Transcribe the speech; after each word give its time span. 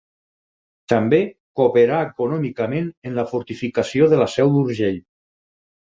També 0.93 1.19
cooperà 1.59 1.99
econòmicament 2.07 2.89
en 3.11 3.19
la 3.21 3.29
fortificació 3.35 4.09
de 4.15 4.23
la 4.25 4.29
Seu 4.37 4.55
d’Urgell. 4.57 5.03